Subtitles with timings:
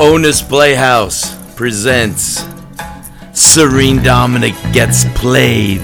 [0.00, 2.44] Onus Playhouse presents
[3.32, 5.80] Serene Dominic Gets Played.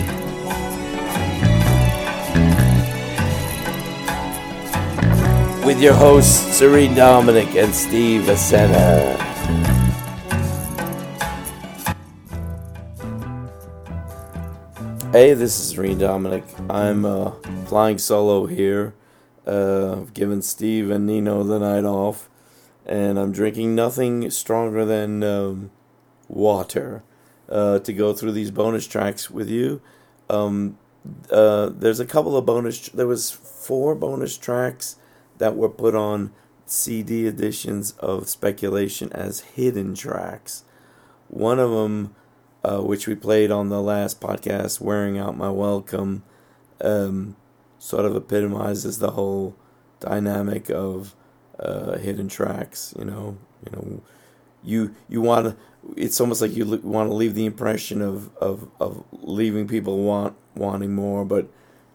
[5.67, 9.17] With your hosts, Serene Dominic and Steve Asena.
[15.11, 16.45] Hey, this is Serene Dominic.
[16.71, 17.33] I'm uh,
[17.67, 18.95] flying solo here.
[19.45, 22.31] Uh, I've given Steve and Nino the night off
[22.87, 25.71] and I'm drinking nothing stronger than um,
[26.29, 27.03] water
[27.49, 29.81] uh, to go through these bonus tracks with you.
[30.29, 30.79] Um,
[31.31, 32.89] uh, there's a couple of bonus.
[32.89, 34.97] There was four bonus tracks
[35.39, 36.33] that were put on
[36.67, 40.65] CD editions of Speculation as hidden tracks.
[41.29, 42.15] One of them,
[42.63, 46.23] uh, which we played on the last podcast, "Wearing Out My Welcome,"
[46.81, 47.37] um,
[47.79, 49.55] sort of epitomizes the whole
[50.01, 51.15] dynamic of
[51.59, 52.95] uh, hidden tracks.
[52.99, 54.03] You know, you know,
[54.63, 55.57] you you want to.
[55.97, 60.35] It's almost like you want to leave the impression of, of, of leaving people want
[60.55, 61.49] wanting more, but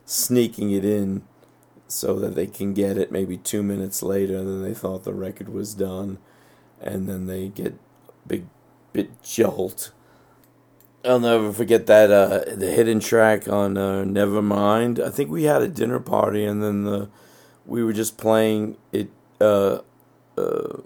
[0.05, 1.23] sneaking it in
[1.87, 5.49] so that they can get it maybe two minutes later than they thought the record
[5.49, 6.19] was done,
[6.79, 8.45] and then they get a big
[8.93, 9.91] bit jolt.
[11.03, 14.99] I'll never forget that uh, the hidden track on uh, Nevermind.
[14.99, 17.09] I think we had a dinner party, and then the
[17.65, 19.09] we were just playing it
[19.41, 19.79] uh,
[20.37, 20.81] uh,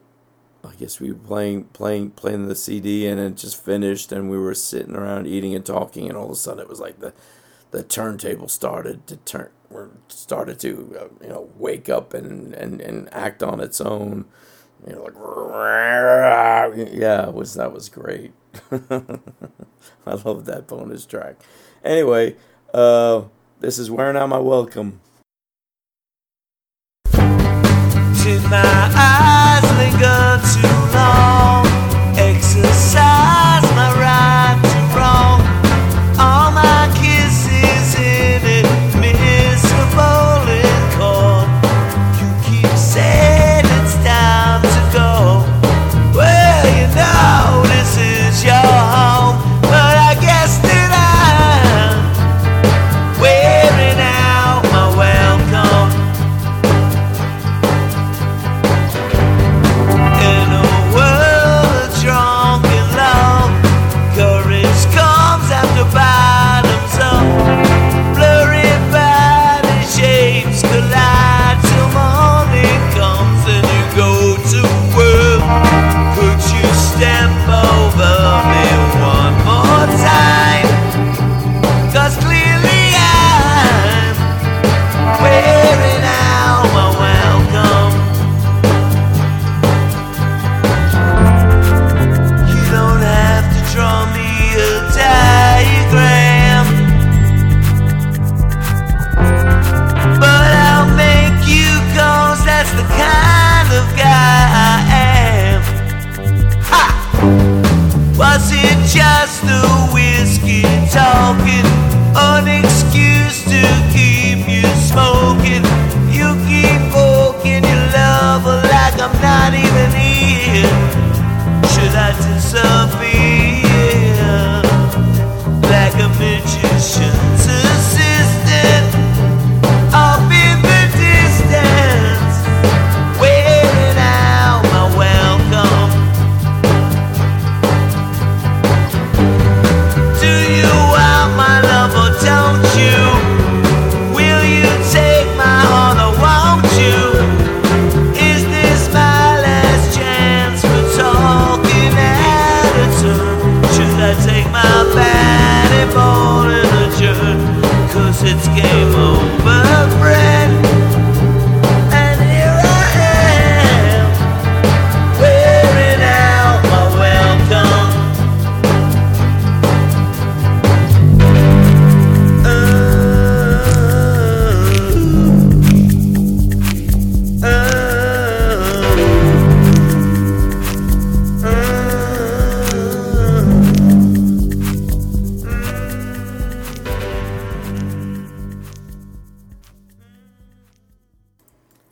[0.63, 4.37] I guess we were playing playing playing the CD and it just finished and we
[4.37, 7.13] were sitting around eating and talking and all of a sudden it was like the
[7.71, 9.49] the turntable started to turn
[10.07, 14.25] started to uh, you know wake up and, and, and act on its own.
[14.87, 15.13] You know like
[16.93, 18.31] yeah was that was great.
[18.71, 21.41] I love that bonus track.
[21.83, 22.35] Anyway
[22.73, 23.23] uh,
[23.59, 25.01] this is wearing out my welcome
[28.23, 28.63] did my
[28.95, 31.42] eyes linger too long?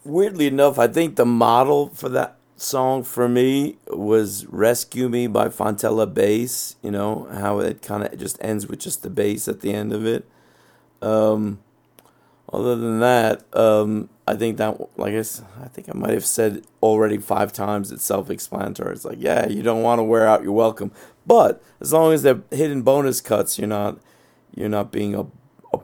[0.04, 5.48] Weirdly enough, I think the model for that song for me was "Rescue Me" by
[5.50, 6.76] Fontella Bass.
[6.82, 9.92] You know how it kind of just ends with just the bass at the end
[9.94, 10.30] of it.
[11.02, 11.60] Um,
[12.54, 16.66] other than that, um, I think that, like I, I think I might have said
[16.84, 17.92] already five times.
[17.92, 18.94] It's self-explanatory.
[18.94, 20.92] It's like, yeah, you don't want to wear out your welcome,
[21.26, 24.00] but as long as they're hidden bonus cuts, you're not,
[24.54, 25.26] you're not being a,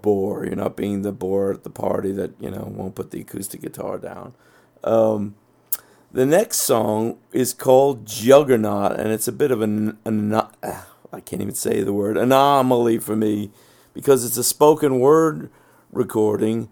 [0.01, 0.45] bore.
[0.45, 3.61] You're not being the bore at the party that you know won't put the acoustic
[3.61, 4.33] guitar down.
[4.83, 5.35] Um,
[6.11, 11.41] the next song is called Juggernaut, and it's a bit of an, an I can't
[11.41, 13.51] even say the word anomaly for me
[13.93, 15.49] because it's a spoken word
[15.91, 16.69] recording.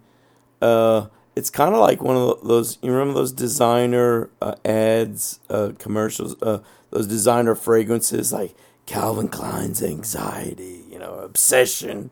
[0.62, 2.78] Uh, it's kind of like one of those.
[2.82, 8.54] You remember those designer uh, ads, uh, commercials, uh, those designer fragrances like
[8.86, 12.10] Calvin Klein's Anxiety, you know, Obsession,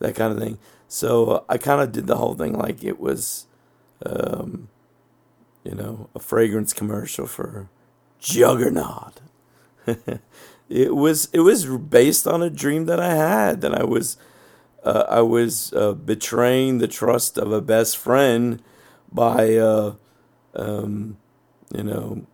[0.00, 0.58] that kind of thing.
[0.88, 3.46] So I kind of did the whole thing like it was,
[4.04, 4.68] um,
[5.64, 7.68] you know, a fragrance commercial for
[8.18, 9.20] Juggernaut.
[10.68, 14.16] it was it was based on a dream that I had that I was
[14.84, 18.62] uh, I was uh, betraying the trust of a best friend
[19.12, 19.94] by, uh,
[20.54, 21.16] um,
[21.74, 22.26] you know,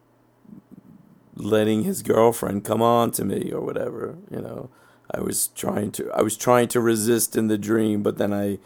[1.34, 4.16] letting his girlfriend come on to me or whatever.
[4.30, 4.70] You know,
[5.11, 8.58] I was trying to I was trying to resist in the dream, but then I,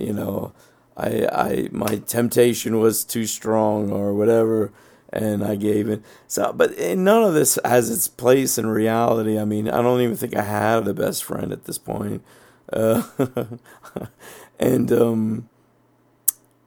[0.00, 0.52] you know,
[0.96, 4.72] I I my temptation was too strong or whatever.
[5.12, 6.02] And I gave in.
[6.26, 9.38] So, but none of this has its place in reality.
[9.38, 12.22] I mean, I don't even think I have a best friend at this point.
[12.70, 13.04] Uh,
[14.58, 15.48] and um,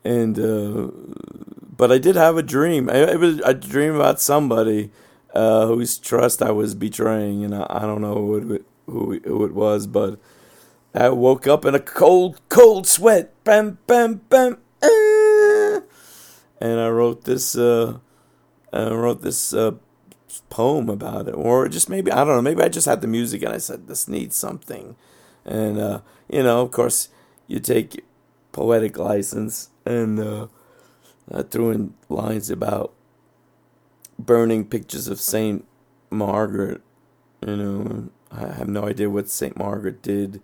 [0.03, 0.89] and uh,
[1.75, 2.89] but I did have a dream.
[2.89, 4.91] I, it was a dream about somebody
[5.33, 9.45] uh, whose trust I was betraying, and I, I don't know who it, who, who
[9.45, 10.19] it was, but
[10.93, 13.31] I woke up in a cold, cold sweat.
[13.43, 14.57] Bam, bam, bam.
[14.83, 15.81] ah.
[16.61, 17.55] And I wrote this.
[17.55, 17.99] Uh,
[18.73, 19.71] I wrote this uh,
[20.49, 22.41] poem about it, or just maybe I don't know.
[22.41, 24.95] Maybe I just had the music, and I said this needs something
[25.45, 27.09] and uh, you know, of course,
[27.47, 28.05] you take
[28.51, 30.47] poetic license, and uh,
[31.33, 32.93] I threw in lines about
[34.17, 35.65] burning pictures of Saint
[36.11, 36.81] Margaret.
[37.45, 40.41] You know, I have no idea what Saint Margaret did.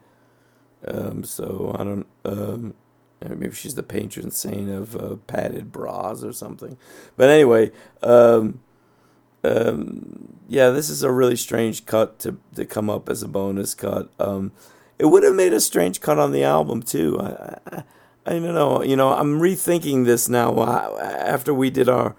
[0.88, 2.08] Um, so I don't.
[2.24, 2.74] Um,
[3.22, 6.78] maybe she's the patron saint of uh, padded bras or something.
[7.16, 7.72] But anyway,
[8.04, 8.60] um,
[9.44, 13.74] um, yeah, this is a really strange cut to to come up as a bonus
[13.74, 14.10] cut.
[14.20, 14.52] Um,
[14.98, 17.20] it would have made a strange cut on the album too.
[17.20, 17.84] I, I,
[18.26, 18.84] I don't know.
[18.84, 22.16] You know, I'm rethinking this now after we did our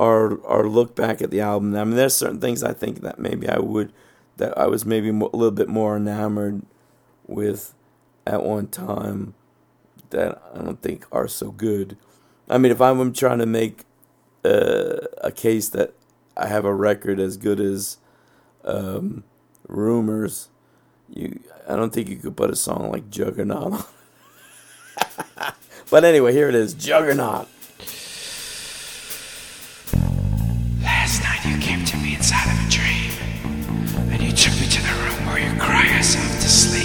[0.00, 1.74] our our look back at the album.
[1.76, 3.92] I mean, there's certain things I think that maybe I would
[4.36, 6.62] that I was maybe a little bit more enamored
[7.26, 7.74] with
[8.26, 9.34] at one time
[10.10, 11.96] that I don't think are so good.
[12.48, 13.84] I mean, if I'm trying to make
[14.44, 15.94] uh, a case that
[16.36, 17.98] I have a record as good as
[18.64, 19.24] um,
[19.68, 20.48] Rumours
[21.08, 23.86] you I don't think you could put a song like Juggernaut
[25.90, 27.48] but anyway, here it is, Juggernaut.
[35.58, 36.83] Cry yourself to sleep.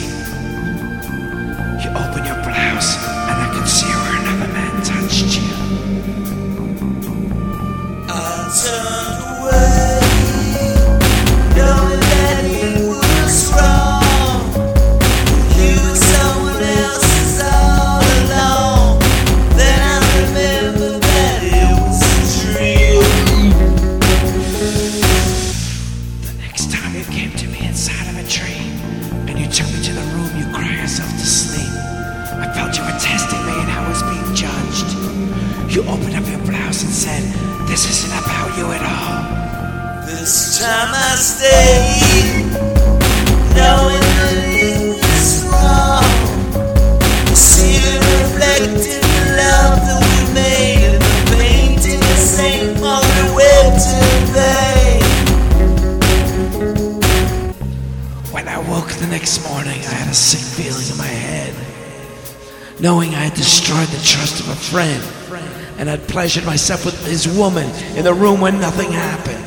[66.09, 69.45] Pleasured myself with his woman in the room where nothing happened.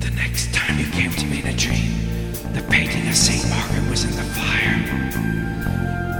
[0.00, 1.94] The next time you came to me in a dream,
[2.54, 3.48] the painting of St.
[3.48, 4.78] Margaret was in the fire.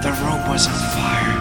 [0.02, 1.34] The room was on fire.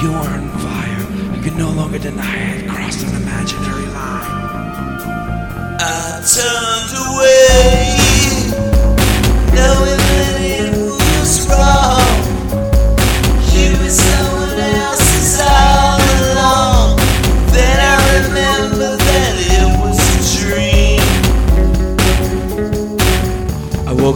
[0.00, 1.06] You were on fire.
[1.34, 4.30] I could no longer deny I had crossed an imaginary line.
[5.80, 7.56] I turned away,
[9.52, 10.05] knowing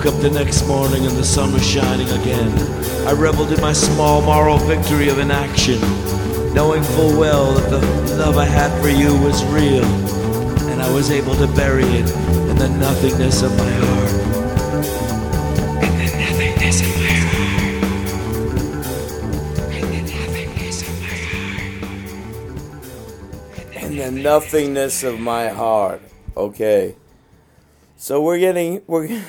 [0.00, 2.50] woke up the next morning and the sun was shining again.
[3.06, 5.78] I reveled in my small moral victory of inaction,
[6.54, 7.80] knowing full well that the
[8.16, 9.84] love I had for you was real,
[10.70, 12.08] and I was able to bury it
[12.48, 14.10] in the nothingness of my heart.
[15.84, 17.82] In the nothingness of my heart.
[19.74, 21.16] In the nothingness of my
[23.68, 23.84] heart.
[23.84, 26.00] In the nothingness of my heart.
[26.38, 26.96] Okay.
[28.00, 29.22] So we're getting we're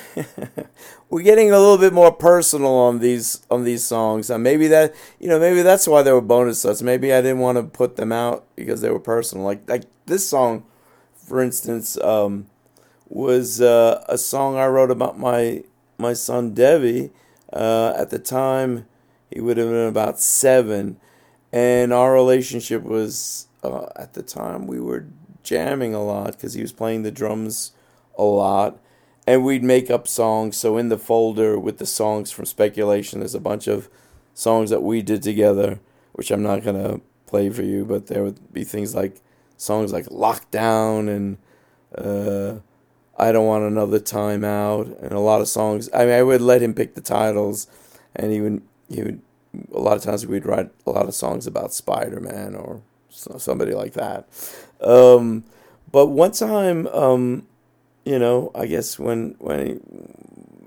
[1.10, 4.30] we're getting a little bit more personal on these on these songs.
[4.30, 6.80] And maybe that you know maybe that's why they were bonus sets.
[6.80, 9.44] Maybe I didn't want to put them out because they were personal.
[9.44, 10.64] Like like this song,
[11.14, 12.46] for instance, um,
[13.10, 15.64] was uh, a song I wrote about my
[15.98, 17.10] my son Devi.
[17.52, 18.86] Uh, at the time,
[19.30, 20.96] he would have been about seven,
[21.52, 25.08] and our relationship was uh, at the time we were
[25.42, 27.72] jamming a lot because he was playing the drums
[28.16, 28.78] a lot.
[29.26, 30.56] And we'd make up songs.
[30.56, 33.88] So in the folder with the songs from speculation there's a bunch of
[34.34, 35.78] songs that we did together
[36.12, 39.20] which i'm not going to play for you but there would be things like
[39.56, 41.38] songs like lockdown and
[41.96, 42.58] uh,
[43.18, 45.88] i don't want another time out and a lot of songs.
[45.94, 47.66] I mean i would let him pick the titles
[48.14, 49.22] and he would he would
[49.74, 53.92] a lot of times we'd write a lot of songs about spider-man or somebody like
[53.92, 54.26] that.
[54.80, 55.44] Um,
[55.90, 57.46] but one time um,
[58.04, 59.72] you know, I guess when when he,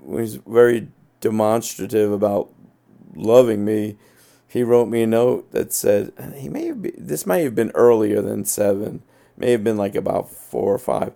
[0.02, 0.88] when he's very
[1.20, 2.50] demonstrative about
[3.14, 3.96] loving me,
[4.48, 8.22] he wrote me a note that said he may have this may have been earlier
[8.22, 9.02] than seven,
[9.36, 11.12] may have been like about four or five.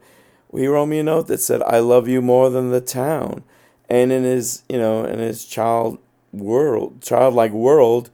[0.53, 3.45] He wrote me a note that said, "I love you more than the town,"
[3.89, 5.99] and in his you know in his child
[6.33, 8.11] world, childlike world,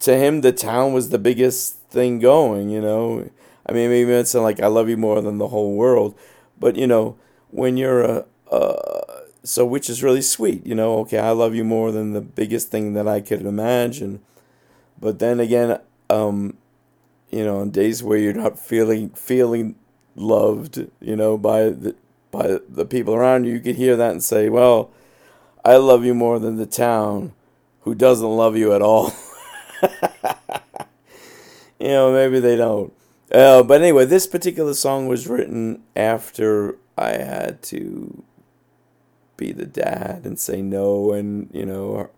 [0.00, 2.68] to him the town was the biggest thing going.
[2.70, 3.30] You know,
[3.66, 6.14] I mean maybe it's like I love you more than the whole world,
[6.58, 7.16] but you know
[7.50, 10.98] when you're a, uh, so which is really sweet, you know.
[11.00, 14.20] Okay, I love you more than the biggest thing that I could imagine,
[15.00, 15.78] but then again,
[16.10, 16.56] um,
[17.30, 19.76] you know, on days where you're not feeling feeling
[20.16, 21.94] loved, you know, by the
[22.30, 24.90] by the people around you, you could hear that and say, well,
[25.64, 27.32] I love you more than the town,
[27.82, 29.12] who doesn't love you at all.
[31.78, 32.92] you know, maybe they don't.
[33.32, 38.22] Uh, but anyway, this particular song was written after I had to
[39.36, 42.10] be the dad and say no and, you know,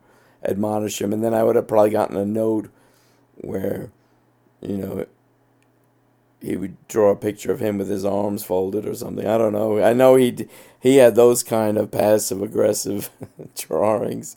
[0.44, 1.12] admonish him.
[1.12, 2.70] And then I would have probably gotten a note
[3.36, 3.90] where,
[4.60, 5.06] you know,
[6.40, 9.26] he would draw a picture of him with his arms folded or something.
[9.26, 9.82] I don't know.
[9.82, 10.48] I know he
[10.78, 13.10] he had those kind of passive aggressive
[13.56, 14.36] drawings.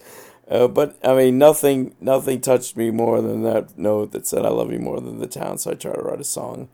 [0.49, 4.49] Uh, but I mean, nothing nothing touched me more than that note that said "I
[4.49, 6.69] love you more than the town." So I tried to write a song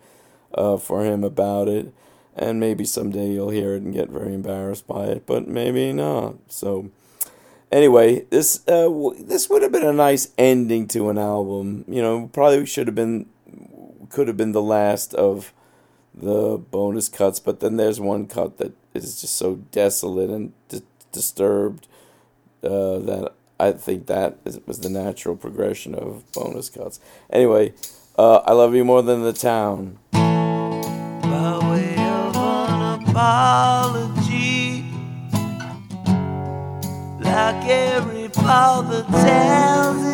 [0.53, 1.93] uh, for him about it
[2.35, 6.35] and maybe someday you'll hear it and get very embarrassed by it, but maybe not.
[6.49, 6.89] So,
[7.71, 11.85] anyway, this uh, w- this would have been a nice ending to an album.
[11.87, 13.27] You know, probably should have been
[14.09, 15.53] could have been the last of
[16.13, 20.81] the bonus cuts, but then there's one cut that is just so desolate and di-
[21.11, 21.87] disturbed
[22.63, 26.99] uh, that I think that is, was the natural progression of bonus cuts.
[27.29, 27.73] Anyway,
[28.17, 29.97] uh, I love you more than the town
[33.15, 34.83] apology.
[37.19, 40.04] Like every father tells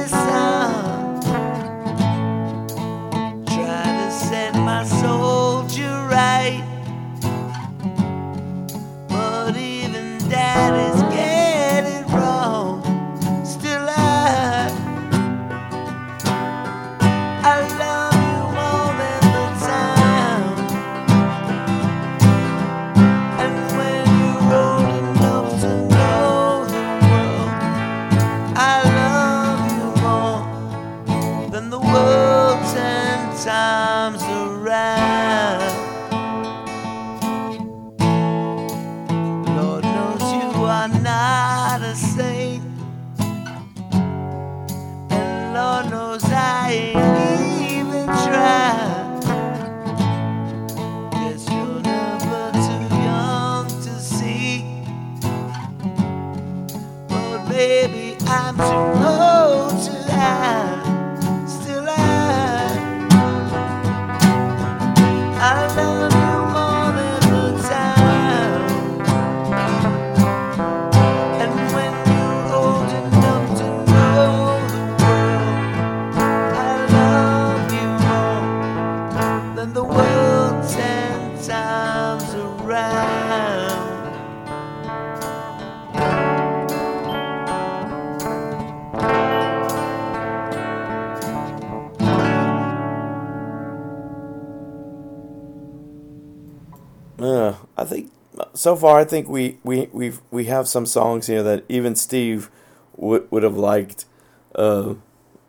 [41.91, 42.40] not a
[97.21, 98.11] Uh, I think
[98.53, 98.99] so far.
[98.99, 102.49] I think we we we we have some songs here that even Steve
[102.95, 104.05] would would have liked.
[104.55, 104.95] Uh,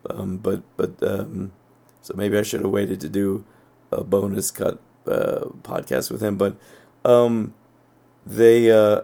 [0.09, 1.51] um, but but um,
[2.01, 3.45] so maybe I should have waited to do
[3.91, 6.37] a bonus cut uh, podcast with him.
[6.37, 6.57] But
[7.05, 7.53] um,
[8.25, 9.01] they uh,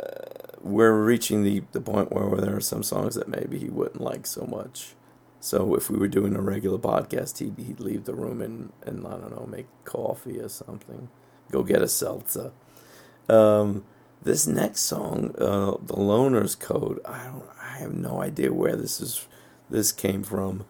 [0.00, 0.06] uh,
[0.60, 4.26] we're reaching the the point where there are some songs that maybe he wouldn't like
[4.26, 4.94] so much.
[5.40, 9.06] So if we were doing a regular podcast, he'd, he'd leave the room and, and
[9.06, 11.08] I don't know, make coffee or something,
[11.50, 12.52] go get a seltzer.
[13.28, 13.84] Um,
[14.22, 19.00] this next song, uh, "The Loner's Code," I don't, I have no idea where this
[19.00, 19.26] is,
[19.68, 20.64] this came from,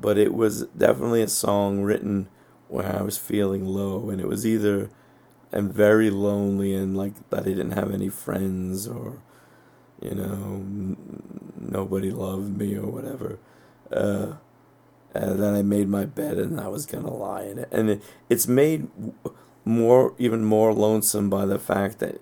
[0.00, 2.28] but it was definitely a song written
[2.68, 4.90] when I was feeling low, and it was either
[5.52, 9.22] I'm very lonely and like that I didn't have any friends or,
[10.00, 11.22] you know, n-
[11.58, 13.38] nobody loved me or whatever.
[13.90, 14.34] Uh,
[15.14, 18.02] and then I made my bed and I was gonna lie in it, and it,
[18.28, 18.88] it's made
[19.66, 22.20] more even more lonesome by the fact that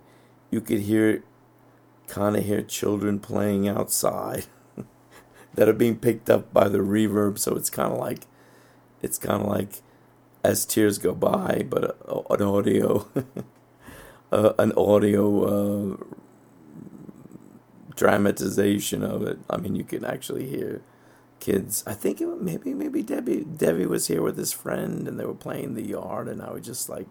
[0.51, 1.23] you could hear,
[2.09, 4.47] kind of hear children playing outside,
[5.55, 7.39] that are being picked up by the reverb.
[7.39, 8.21] So it's kind of like,
[9.03, 9.83] it's kind of like,
[10.43, 11.97] as tears go by, but
[12.31, 13.09] an audio,
[14.33, 15.45] uh, an audio
[15.93, 15.97] uh,
[17.95, 19.39] dramatization of it.
[19.51, 20.81] I mean, you can actually hear
[21.41, 21.85] kids.
[21.87, 25.35] I think it, maybe maybe Debbie Debbie was here with his friend and they were
[25.35, 27.09] playing the yard and I was just like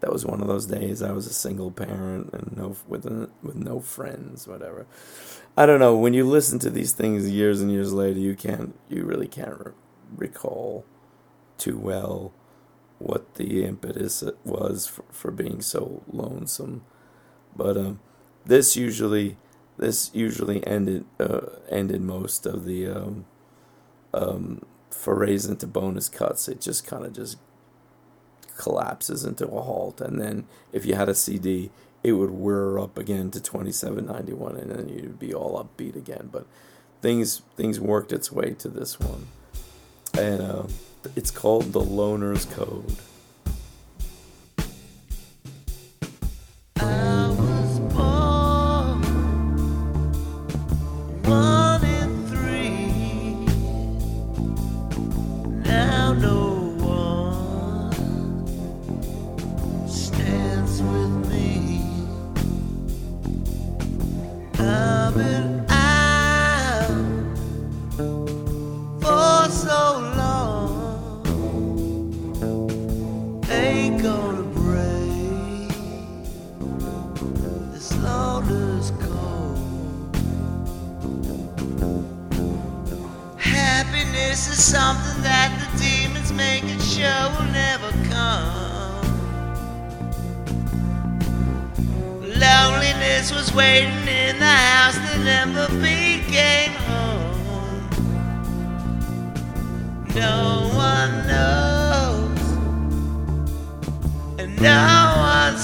[0.00, 3.04] that was one of those days I was a single parent and no with
[3.42, 4.86] with no friends whatever.
[5.56, 8.74] I don't know when you listen to these things years and years later you can't
[8.88, 9.72] you really can't re-
[10.16, 10.84] recall
[11.56, 12.32] too well
[12.98, 16.84] what the impetus was for, for being so lonesome.
[17.56, 18.00] But um,
[18.44, 19.36] this usually
[19.78, 21.40] this usually ended uh,
[21.70, 23.26] ended most of the um,
[24.14, 27.38] um, forays into bonus cuts, it just kind of just
[28.58, 30.02] collapses into a halt.
[30.02, 31.70] And then if you had a CD,
[32.04, 35.58] it would whir up again to twenty seven ninety one, and then you'd be all
[35.62, 36.28] upbeat again.
[36.30, 36.46] But
[37.00, 39.28] things things worked its way to this one,
[40.16, 40.66] and uh,
[41.16, 42.96] it's called the Loner's Code.
[84.28, 89.00] This is something that the demons make it sure will never come.
[92.20, 97.88] Loneliness was waiting in the house that never became home.
[100.14, 102.42] No one knows,
[104.38, 105.56] and no one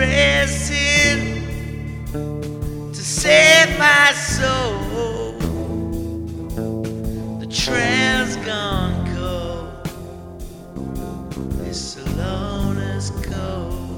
[0.00, 1.44] pressing
[2.90, 5.32] to save my soul.
[7.38, 9.88] The trail's gone cold.
[11.66, 13.89] It's alone as cold.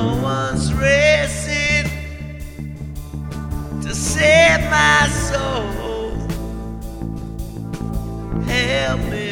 [0.00, 1.90] no one's racing
[3.82, 6.12] to save my soul.
[8.44, 9.27] Help me.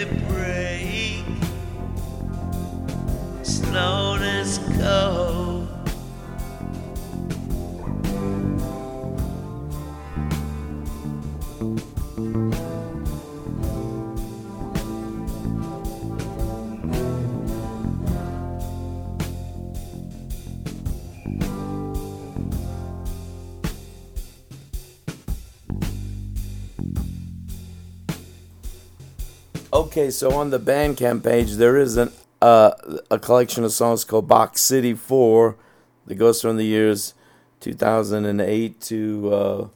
[29.97, 32.73] Okay, so on the Bandcamp page, there is an uh,
[33.11, 35.57] a collection of songs called Box City 4
[36.05, 37.15] that goes from the years
[37.61, 39.69] 2008 to uh,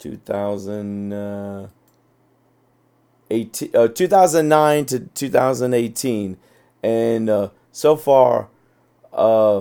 [0.00, 1.68] 2000, uh,
[3.30, 6.36] 18, uh, 2009 to 2018.
[6.82, 8.48] And uh, so far,
[9.12, 9.60] uh,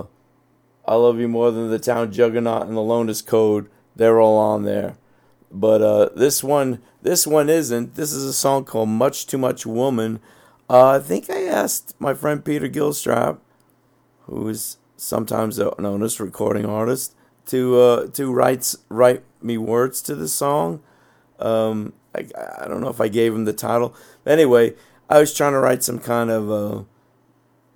[0.84, 4.64] I Love You More Than the Town Juggernaut and the Loner's Code, they're all on
[4.64, 4.96] there.
[5.52, 7.96] But uh, this one, this one isn't.
[7.96, 10.20] This is a song called "Much Too Much Woman."
[10.70, 13.40] Uh, I think I asked my friend Peter Gilstrap,
[14.22, 17.14] who is sometimes known as recording artist,
[17.48, 20.82] to uh, to write write me words to the song.
[21.40, 22.26] Um, I,
[22.62, 23.94] I don't know if I gave him the title.
[24.26, 24.76] Anyway,
[25.10, 26.84] I was trying to write some kind of uh,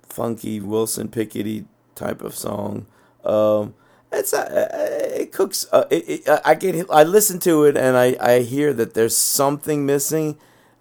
[0.02, 2.86] funky Wilson Pickett type of song.
[3.24, 3.74] Um,
[4.12, 4.95] it's it
[5.36, 5.66] cooks.
[5.70, 9.16] Uh, it, it, I get I listen to it and I I hear that there's
[9.16, 10.38] something missing,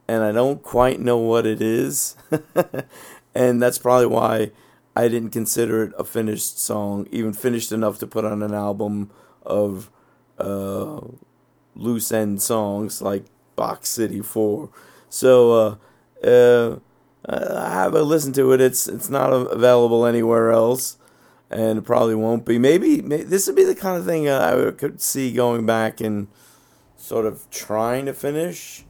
[0.07, 2.15] and I don't quite know what it is,
[3.35, 4.51] and that's probably why
[4.95, 9.11] I didn't consider it a finished song, even finished enough to put on an album
[9.45, 9.91] of
[10.39, 11.01] uh,
[11.75, 13.25] loose end songs like
[13.57, 14.69] Box City Four.
[15.09, 15.79] So
[16.23, 16.79] uh, uh,
[17.27, 18.61] I have a listen to it.
[18.61, 20.97] It's it's not available anywhere else
[21.49, 22.57] and it probably won't be.
[22.57, 26.01] Maybe, maybe this would be the kind of thing uh, I could see going back
[26.01, 26.27] and
[26.97, 28.83] sort of trying to finish,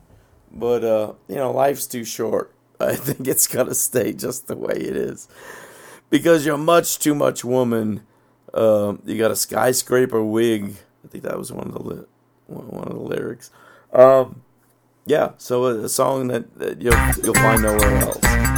[0.51, 2.53] but uh, you know, life's too short.
[2.79, 5.27] I think it's gonna stay just the way it is
[6.09, 8.01] because you're much too much woman.
[8.53, 10.75] Uh, you got a skyscraper wig.
[11.03, 12.05] I think that was one of the li-
[12.47, 13.51] one of the lyrics.
[13.93, 14.41] Um,
[15.05, 18.54] yeah, so a, a song that, that you'll you'll find nowhere else.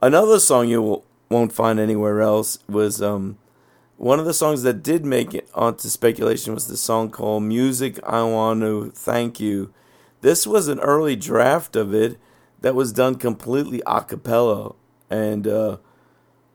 [0.00, 3.36] Another song you won't find anywhere else was um,
[3.96, 7.98] one of the songs that did make it onto speculation was the song called "Music
[8.04, 9.74] I Want to Thank You."
[10.20, 12.16] This was an early draft of it
[12.60, 14.76] that was done completely a cappella,
[15.10, 15.78] and uh,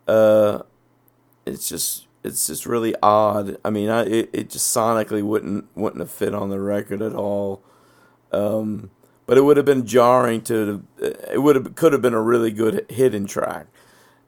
[0.08, 0.62] uh,
[1.46, 3.58] it's just it's just really odd.
[3.66, 7.14] I mean, I, it it just sonically wouldn't wouldn't have fit on the record at
[7.14, 7.62] all.
[8.32, 8.92] Um,
[9.26, 12.52] but it would have been jarring to it would have could have been a really
[12.52, 13.68] good hidden track,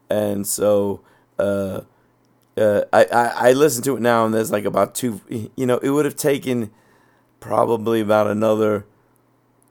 [0.10, 1.02] and so
[1.40, 1.82] uh,
[2.58, 5.78] uh, I, I I listen to it now and there's like about two you know
[5.80, 6.72] it would have taken
[7.40, 8.86] probably about another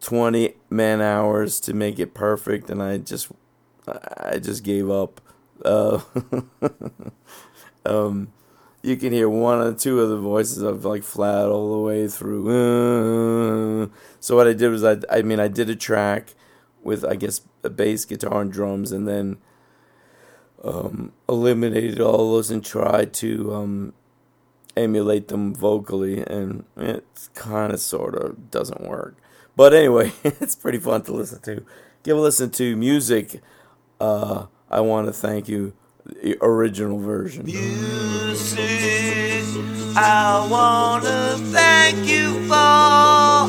[0.01, 3.29] twenty man hours to make it perfect, and I just
[3.87, 5.21] I just gave up.
[5.65, 6.01] Uh,
[7.87, 8.33] um,
[8.85, 12.07] you can hear one or two of the voices of like flat all the way
[12.07, 13.91] through.
[14.21, 16.35] So what I did was I I mean I did a track
[16.83, 19.39] with I guess a bass guitar and drums and then
[20.63, 23.95] um, eliminated all those and tried to um,
[24.77, 29.17] emulate them vocally and it kind of sort of doesn't work.
[29.57, 31.65] But anyway, it's pretty fun to listen to.
[32.03, 33.41] Give a listen to music.
[33.99, 35.73] Uh, I want to thank you
[36.07, 37.45] the original version.
[37.47, 38.61] Music,
[39.97, 43.49] I wanna thank you for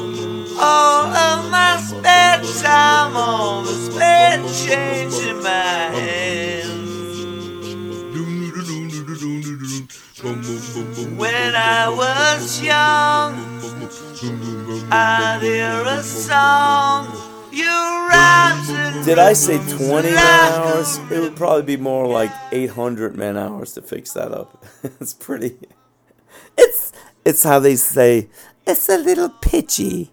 [0.60, 5.97] all of my spare time, all the spare change in my
[11.18, 13.34] When I was young,
[14.92, 17.08] I'd hear a song.
[17.50, 20.98] You Did I say 20 man hours?
[21.10, 24.64] It would probably be more like 800 man hours to fix that up.
[25.00, 25.58] it's pretty.
[26.56, 26.92] It's
[27.24, 28.28] it's how they say
[28.64, 30.12] it's a little pitchy.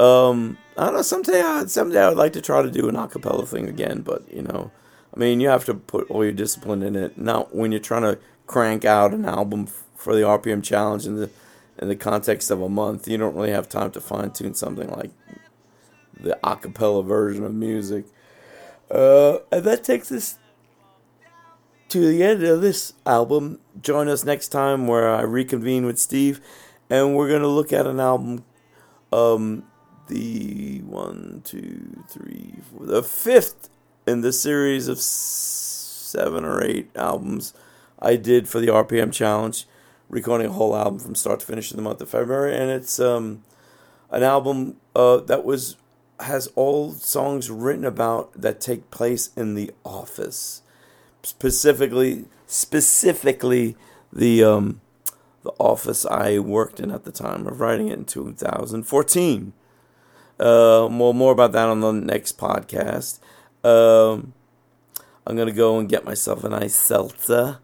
[0.00, 1.02] Um, I don't know.
[1.02, 4.22] Someday, I, someday I would like to try to do an acapella thing again, but
[4.32, 4.72] you know,
[5.14, 7.18] I mean, you have to put all your discipline in it.
[7.18, 9.66] Not when you're trying to crank out an album
[10.04, 11.30] for the RPM challenge in the
[11.78, 13.08] in the context of a month.
[13.08, 15.10] You don't really have time to fine tune something like
[16.20, 18.04] the acapella version of music.
[18.90, 20.38] Uh, and that takes us
[21.88, 23.58] to the end of this album.
[23.80, 26.40] Join us next time where I reconvene with Steve,
[26.90, 28.44] and we're gonna look at an album.
[29.12, 29.64] Um,
[30.08, 33.70] the one, two, three, four, the fifth
[34.06, 37.54] in the series of seven or eight albums
[37.98, 39.66] I did for the RPM challenge,
[40.08, 42.98] recording a whole album from start to finish in the month of February, and it's
[43.00, 43.42] um
[44.10, 45.76] an album uh, that was
[46.20, 50.62] has all songs written about that take place in the office.
[51.22, 53.76] Specifically specifically
[54.12, 54.80] the um
[55.42, 59.52] the office I worked in at the time of writing it in 2014
[60.38, 63.18] uh well more about that on the next podcast.
[63.64, 64.34] Um
[65.26, 67.58] I'm gonna go and get myself a nice seltzer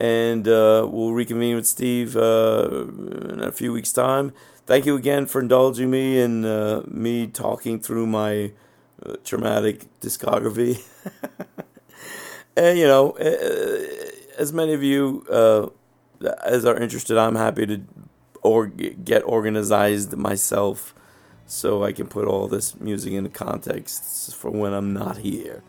[0.00, 2.86] and uh, we'll reconvene with Steve uh,
[3.30, 4.32] in a few weeks' time.
[4.66, 8.52] Thank you again for indulging me and uh, me talking through my
[9.04, 10.82] uh, traumatic discography.
[12.56, 13.12] and you know,
[14.38, 15.68] as many of you uh,
[16.44, 17.80] as are interested, I'm happy to
[18.42, 20.94] or get organized myself
[21.46, 25.62] so I can put all this music into context for when I'm not here.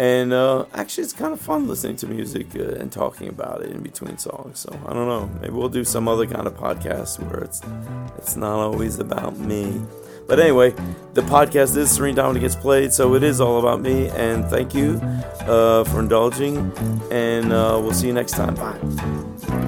[0.00, 3.70] And uh, actually, it's kind of fun listening to music uh, and talking about it
[3.70, 4.58] in between songs.
[4.60, 5.28] So I don't know.
[5.42, 7.60] Maybe we'll do some other kind of podcast where it's
[8.16, 9.78] it's not always about me.
[10.26, 10.70] But anyway,
[11.12, 14.08] the podcast is Serene Dominic Gets Played, so it is all about me.
[14.08, 14.98] And thank you
[15.42, 16.56] uh, for indulging.
[17.10, 18.54] And uh, we'll see you next time.
[18.54, 19.66] Bye.